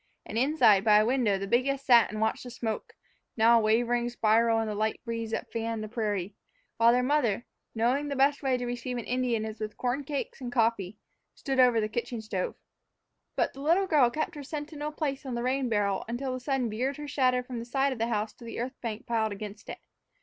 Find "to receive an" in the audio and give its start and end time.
8.57-9.03